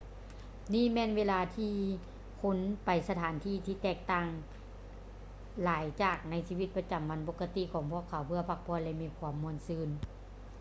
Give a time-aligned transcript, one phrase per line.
[0.73, 4.27] ນີ້ແມ່ນເວລາທີ່ຜູ້ຄົນໄປສະຖານທີ່ ທີ່ແຕກຕ່າງ
[5.63, 9.89] ຫຼາຍຈາກໃນຊີວິດປະຈຳວັນປົກກະຕິຂອງພວກເຂົາ ເພື່ອພັກຜ່ອນ ແລະ ມີຄວາມມ່ວນຊື່ນ